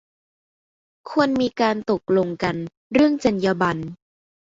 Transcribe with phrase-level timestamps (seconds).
[1.09, 2.55] ควรมีการตกลงกัน
[2.93, 3.81] เรื่องจรรยาบรรณ